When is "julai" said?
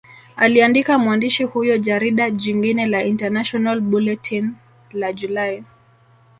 5.13-5.63